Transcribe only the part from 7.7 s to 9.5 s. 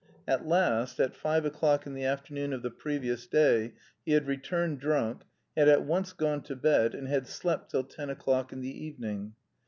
ten o'clock in the evening.